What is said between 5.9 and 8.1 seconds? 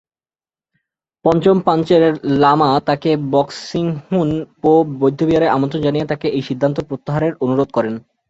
তাকে এই সিদ্ধান্ত প্রত্যাহারের অনুরোধ করেন।